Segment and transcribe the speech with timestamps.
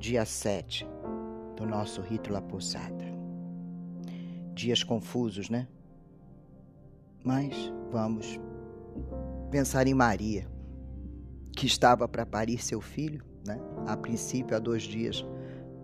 [0.00, 0.88] dia 7
[1.54, 3.04] do nosso rito La Pousada.
[4.54, 5.68] Dias confusos, né?
[7.22, 8.40] Mas vamos
[9.50, 10.48] pensar em Maria,
[11.54, 13.60] que estava para parir seu filho, né?
[13.86, 15.22] A princípio, há dois dias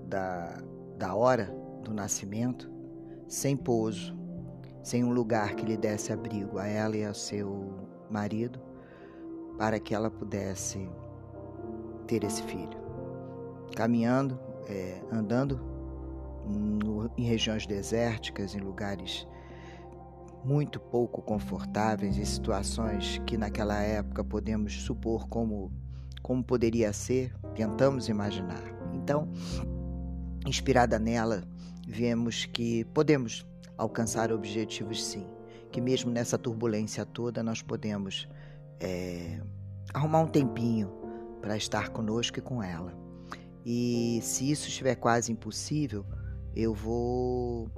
[0.08, 0.62] da,
[0.96, 1.54] da hora
[1.84, 2.72] do nascimento,
[3.28, 4.16] sem pouso,
[4.82, 8.58] sem um lugar que lhe desse abrigo a ela e ao seu marido,
[9.58, 10.88] para que ela pudesse
[12.06, 12.85] ter esse filho.
[13.74, 14.38] Caminhando,
[14.68, 15.60] é, andando
[16.46, 19.26] no, em regiões desérticas, em lugares
[20.44, 25.72] muito pouco confortáveis, em situações que naquela época podemos supor como,
[26.22, 28.62] como poderia ser, tentamos imaginar.
[28.94, 29.28] Então,
[30.46, 31.42] inspirada nela,
[31.86, 33.44] vemos que podemos
[33.76, 35.26] alcançar objetivos sim,
[35.72, 38.28] que mesmo nessa turbulência toda nós podemos
[38.78, 39.40] é,
[39.92, 40.92] arrumar um tempinho
[41.40, 43.05] para estar conosco e com ela.
[43.68, 46.06] E se isso estiver quase impossível,
[46.54, 47.68] eu vou.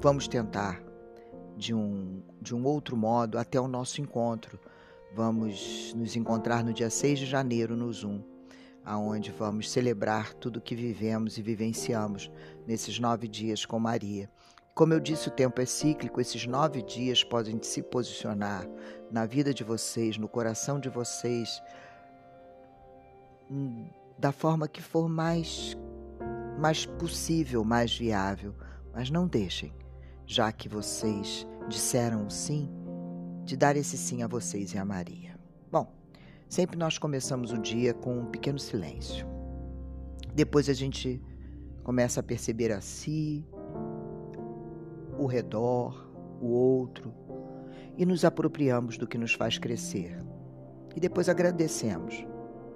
[0.00, 0.82] Vamos tentar
[1.56, 4.58] de um, de um outro modo até o nosso encontro.
[5.14, 8.20] Vamos nos encontrar no dia 6 de janeiro no Zoom,
[8.84, 12.28] aonde vamos celebrar tudo que vivemos e vivenciamos
[12.66, 14.28] nesses nove dias com Maria.
[14.74, 18.66] Como eu disse, o tempo é cíclico, esses nove dias podem se posicionar
[19.08, 21.62] na vida de vocês, no coração de vocês,
[23.48, 23.86] hum,
[24.22, 25.76] da forma que for mais,
[26.56, 28.54] mais possível, mais viável.
[28.94, 29.72] Mas não deixem,
[30.24, 32.70] já que vocês disseram sim,
[33.44, 35.36] de dar esse sim a vocês e a Maria.
[35.72, 35.92] Bom,
[36.48, 39.26] sempre nós começamos o dia com um pequeno silêncio.
[40.32, 41.20] Depois a gente
[41.82, 43.44] começa a perceber a si,
[45.18, 46.08] o redor,
[46.40, 47.12] o outro,
[47.98, 50.16] e nos apropriamos do que nos faz crescer.
[50.94, 52.24] E depois agradecemos.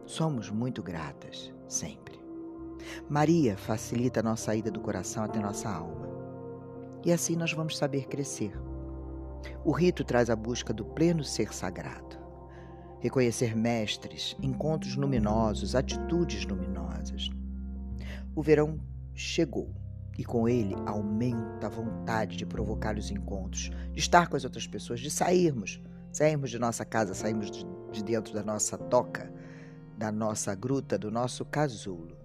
[0.06, 2.16] Somos muito gratas, sempre.
[3.10, 6.06] Maria facilita a nossa ida do coração até nossa alma.
[7.04, 8.52] E assim nós vamos saber crescer.
[9.64, 12.16] O rito traz a busca do pleno ser sagrado.
[13.00, 17.28] Reconhecer mestres, encontros luminosos, atitudes luminosas.
[18.34, 18.78] O verão
[19.12, 19.74] chegou
[20.16, 24.68] e com ele aumenta a vontade de provocar os encontros, de estar com as outras
[24.68, 25.82] pessoas, de sairmos,
[26.12, 29.32] sairmos de nossa casa, sairmos de, de dentro da nossa toca,
[29.96, 32.16] da nossa gruta, do nosso casulo.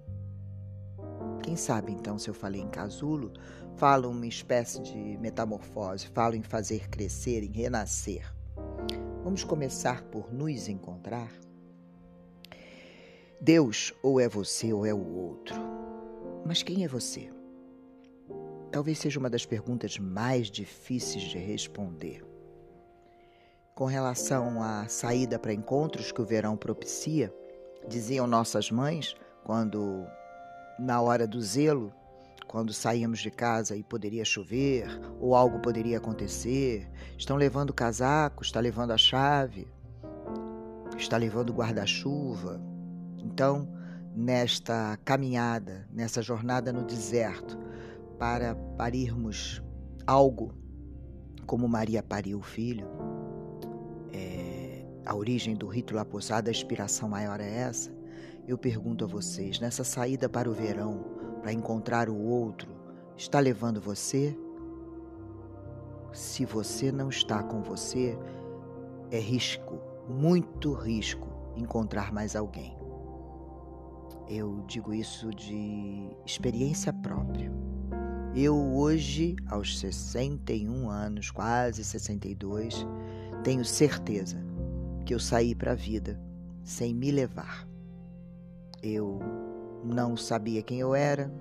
[1.41, 3.31] Quem sabe então, se eu falei em casulo,
[3.75, 8.31] falo uma espécie de metamorfose, falo em fazer crescer, em renascer.
[9.23, 11.31] Vamos começar por nos encontrar?
[13.39, 15.55] Deus ou é você ou é o outro.
[16.45, 17.31] Mas quem é você?
[18.71, 22.23] talvez seja uma das perguntas mais difíceis de responder.
[23.75, 27.33] Com relação à saída para encontros que o verão propicia,
[27.88, 30.06] diziam nossas mães, quando,
[30.80, 31.94] na hora do zelo,
[32.47, 34.86] quando saíamos de casa e poderia chover
[35.19, 39.68] ou algo poderia acontecer, estão levando casaco, está levando a chave,
[40.97, 42.62] está levando o guarda-chuva.
[43.18, 43.68] Então,
[44.13, 47.58] nesta caminhada, nessa jornada no deserto,
[48.19, 49.63] para parirmos
[50.06, 50.53] algo
[51.46, 52.88] como Maria pariu o filho,
[55.06, 57.91] a origem do rito La Posada, a inspiração maior é essa.
[58.47, 61.03] Eu pergunto a vocês, nessa saída para o verão,
[61.41, 62.69] para encontrar o outro,
[63.17, 64.38] está levando você?
[66.13, 68.17] Se você não está com você,
[69.09, 72.78] é risco, muito risco, encontrar mais alguém.
[74.28, 77.51] Eu digo isso de experiência própria.
[78.35, 82.85] Eu hoje, aos 61 anos, quase 62,
[83.44, 84.50] tenho certeza
[85.06, 86.19] que eu saí para a vida
[86.63, 87.67] sem me levar.
[88.81, 89.19] Eu
[89.84, 91.31] não sabia quem eu era,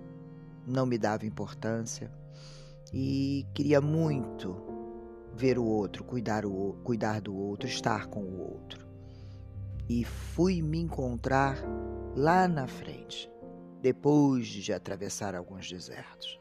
[0.67, 2.11] não me dava importância
[2.93, 4.57] e queria muito
[5.35, 8.87] ver o outro, cuidar, o, cuidar do outro, estar com o outro.
[9.89, 11.57] E fui me encontrar
[12.17, 13.31] lá na frente,
[13.81, 16.39] depois de atravessar alguns desertos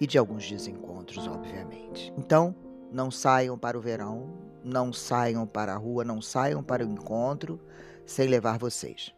[0.00, 2.12] e de alguns desencontros, obviamente.
[2.16, 2.54] Então,
[2.92, 4.30] não saiam para o verão,
[4.62, 7.60] não saiam para a rua, não saiam para o encontro
[8.04, 9.14] sem levar vocês.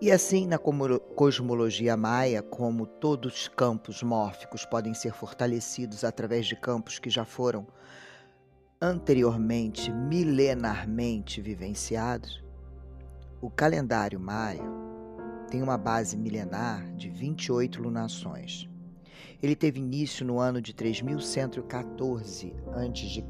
[0.00, 6.54] E assim, na cosmologia maia, como todos os campos mórficos podem ser fortalecidos através de
[6.54, 7.66] campos que já foram
[8.80, 12.44] anteriormente, milenarmente vivenciados,
[13.40, 14.62] o calendário maia
[15.50, 18.68] tem uma base milenar de 28 lunações.
[19.40, 23.24] Ele teve início no ano de 3114 a.C.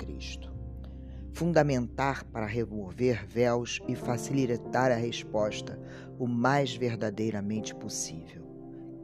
[1.33, 5.79] fundamentar para remover véus e facilitar a resposta
[6.19, 8.43] o mais verdadeiramente possível.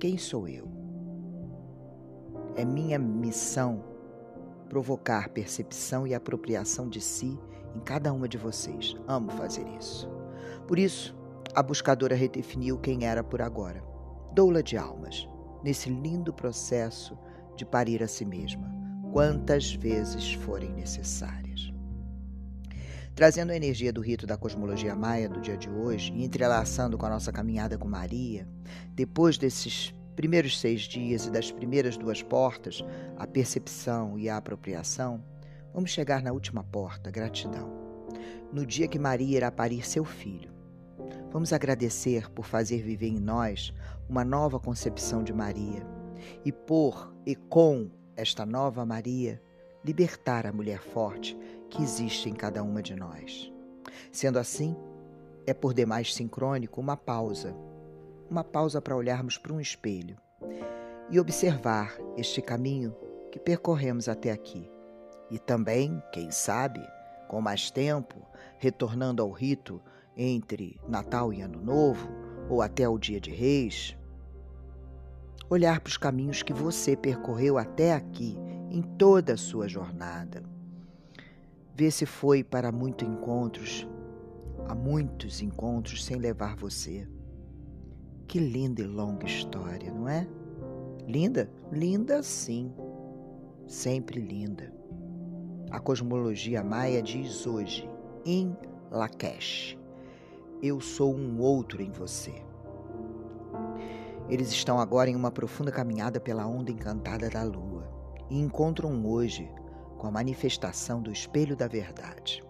[0.01, 0.67] Quem sou eu?
[2.57, 3.85] É minha missão
[4.69, 7.39] provocar percepção e apropriação de si
[7.77, 8.97] em cada uma de vocês.
[9.07, 10.09] Amo fazer isso.
[10.67, 11.15] Por isso,
[11.55, 13.85] a buscadora redefiniu quem era por agora.
[14.33, 15.29] Doula de almas,
[15.65, 17.19] nesse lindo processo
[17.57, 18.71] de parir a si mesma,
[19.11, 21.73] quantas vezes forem necessárias.
[23.15, 27.07] Trazendo a energia do rito da cosmologia maia do dia de hoje e entrelaçando com
[27.07, 28.47] a nossa caminhada com Maria,
[28.93, 32.85] depois desses primeiros seis dias e das primeiras duas portas,
[33.17, 35.25] a percepção e a apropriação,
[35.73, 37.73] vamos chegar na última porta, gratidão.
[38.53, 40.54] No dia que Maria irá parir seu filho.
[41.31, 43.73] Vamos agradecer por fazer viver em nós
[44.09, 45.87] uma nova concepção de Maria
[46.45, 49.43] e por e com esta nova Maria
[49.85, 51.37] libertar a mulher forte
[51.69, 53.53] que existe em cada uma de nós.
[54.13, 54.77] Sendo assim,
[55.47, 57.55] é por demais sincrônico uma pausa
[58.31, 60.17] uma pausa para olharmos para um espelho
[61.11, 62.95] e observar este caminho
[63.31, 64.69] que percorremos até aqui.
[65.31, 66.81] E também, quem sabe,
[67.29, 68.17] com mais tempo,
[68.59, 69.81] retornando ao rito
[70.17, 72.09] entre Natal e Ano Novo,
[72.49, 73.97] ou até o Dia de Reis,
[75.49, 78.37] olhar para os caminhos que você percorreu até aqui,
[78.71, 80.43] em toda a sua jornada.
[81.75, 83.89] Ver se foi para muitos encontros,
[84.69, 87.07] há muitos encontros sem levar você.
[88.27, 90.27] Que linda e longa história, não é?
[91.07, 91.51] Linda?
[91.71, 92.73] Linda sim.
[93.67, 94.73] Sempre linda.
[95.71, 97.89] A cosmologia maia diz hoje,
[98.25, 98.57] em
[98.91, 99.77] Lakesh,
[100.67, 102.43] eu sou um outro em você.
[104.31, 107.87] Eles estão agora em uma profunda caminhada pela onda encantada da lua
[108.31, 109.47] e encontram hoje
[109.99, 112.43] com a manifestação do espelho da verdade.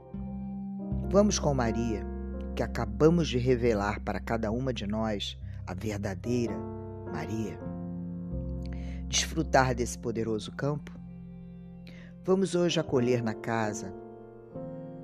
[1.11, 2.07] Vamos com Maria,
[2.55, 6.55] que acabamos de revelar para cada uma de nós a verdadeira
[7.13, 7.59] Maria.
[9.09, 10.93] Desfrutar desse poderoso campo?
[12.23, 13.93] Vamos hoje acolher na casa.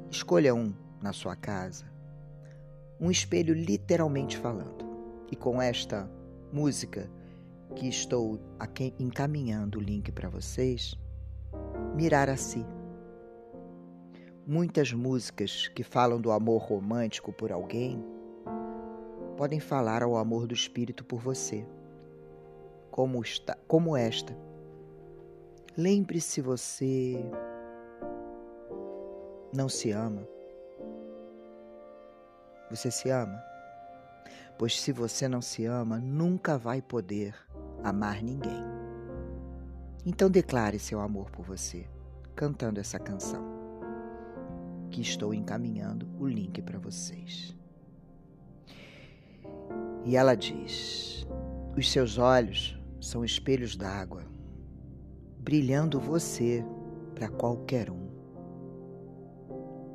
[0.09, 0.73] Escolha um
[1.03, 1.90] na sua casa.
[3.01, 4.85] Um espelho literalmente falando.
[5.31, 6.11] E com esta
[6.53, 7.11] música
[7.75, 8.39] que estou
[8.99, 10.95] encaminhando o link para vocês,
[11.95, 12.65] mirar a si.
[14.47, 18.05] Muitas músicas que falam do amor romântico por alguém
[19.37, 21.65] podem falar ao amor do Espírito por você,
[22.91, 24.37] como, está, como esta.
[25.77, 27.25] Lembre-se você
[29.55, 30.27] não se ama.
[32.71, 33.43] Você se ama?
[34.57, 37.35] Pois se você não se ama, nunca vai poder
[37.83, 38.63] amar ninguém.
[40.07, 41.87] Então declare seu amor por você,
[42.37, 43.45] cantando essa canção,
[44.91, 47.57] que estou encaminhando o link para vocês.
[50.05, 51.27] E ela diz:
[51.77, 54.25] Os seus olhos são espelhos d'água,
[55.39, 56.65] brilhando você
[57.15, 58.09] para qualquer um.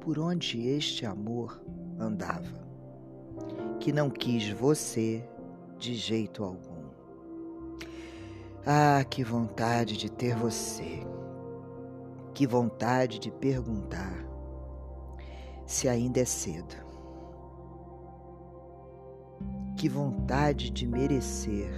[0.01, 1.63] Por onde este amor
[1.99, 2.64] andava,
[3.79, 5.23] que não quis você
[5.77, 6.85] de jeito algum.
[8.65, 11.05] Ah, que vontade de ter você,
[12.33, 14.25] que vontade de perguntar
[15.65, 16.85] se ainda é cedo
[19.75, 21.69] que vontade de merecer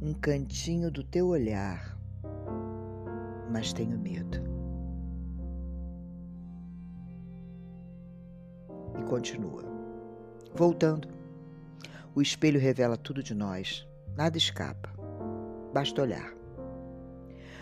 [0.00, 1.98] um cantinho do teu olhar,
[3.50, 4.38] mas tenho medo.
[8.98, 9.77] E continua.
[10.58, 11.06] Voltando,
[12.16, 13.86] o espelho revela tudo de nós,
[14.16, 14.92] nada escapa,
[15.72, 16.34] basta olhar.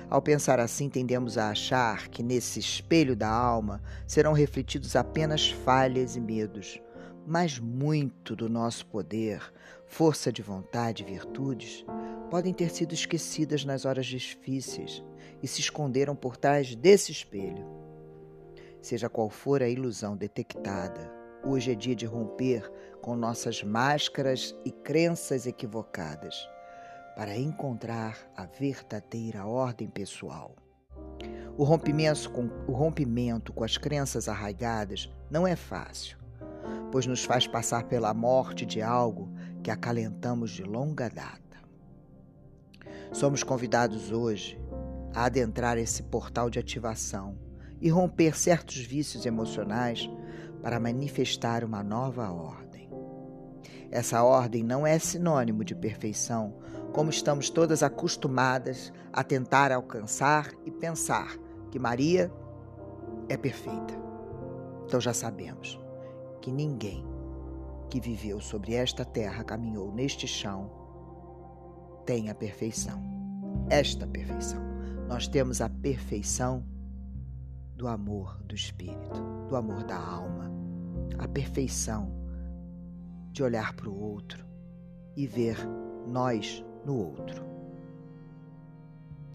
[0.09, 6.17] Ao pensar assim, tendemos a achar que nesse espelho da alma serão refletidos apenas falhas
[6.17, 6.81] e medos
[7.26, 9.43] mas muito do nosso poder,
[9.85, 11.85] força de vontade e virtudes
[12.31, 15.03] podem ter sido esquecidas nas horas difíceis
[15.43, 17.67] e se esconderam por trás desse espelho.
[18.81, 21.15] Seja qual for a ilusão detectada,
[21.47, 26.35] hoje é dia de romper com nossas máscaras e crenças equivocadas
[27.15, 30.55] para encontrar a verdadeira ordem pessoal.
[31.57, 36.19] O rompimento com, o rompimento com as crenças arraigadas não é fácil
[36.91, 39.29] pois nos faz passar pela morte de algo
[39.62, 41.41] que acalentamos de longa data.
[43.12, 44.59] Somos convidados hoje
[45.15, 47.38] a adentrar esse portal de ativação
[47.81, 50.09] e romper certos vícios emocionais
[50.63, 52.89] para manifestar uma nova ordem.
[53.91, 56.55] Essa ordem não é sinônimo de perfeição,
[56.93, 61.37] como estamos todas acostumadas a tentar alcançar e pensar
[61.71, 62.33] que Maria
[63.29, 63.95] é perfeita.
[64.85, 65.81] Então já sabemos
[66.41, 67.05] que ninguém
[67.89, 70.71] que viveu sobre esta terra, caminhou neste chão,
[72.05, 73.03] tem a perfeição.
[73.69, 74.61] Esta perfeição.
[75.09, 76.65] Nós temos a perfeição
[77.76, 80.50] do amor do espírito, do amor da alma,
[81.18, 82.11] a perfeição
[83.30, 84.47] de olhar para o outro
[85.14, 85.59] e ver
[86.09, 87.45] nós no outro.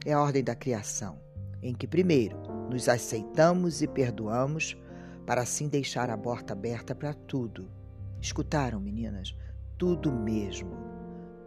[0.03, 1.19] É a ordem da criação,
[1.61, 4.75] em que primeiro nos aceitamos e perdoamos,
[5.25, 7.69] para assim deixar a porta aberta para tudo.
[8.19, 9.35] Escutaram, meninas?
[9.77, 10.71] Tudo mesmo.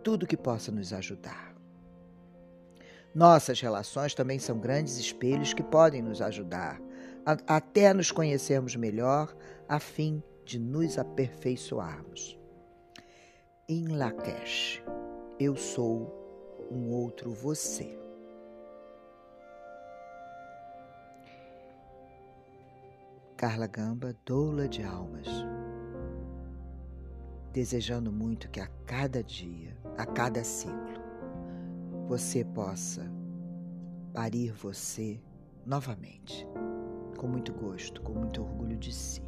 [0.05, 1.54] Tudo que possa nos ajudar.
[3.15, 6.81] Nossas relações também são grandes espelhos que podem nos ajudar
[7.25, 9.35] a, até nos conhecermos melhor,
[9.69, 12.39] a fim de nos aperfeiçoarmos.
[13.69, 14.83] Em Lakesh,
[15.39, 16.13] eu sou
[16.71, 17.99] um outro você.
[23.37, 25.27] Carla Gamba, doula de almas.
[27.53, 30.84] Desejando muito que a cada dia, a cada ciclo,
[32.07, 33.11] você possa
[34.13, 35.21] parir você
[35.65, 36.47] novamente,
[37.17, 39.23] com muito gosto, com muito orgulho de si.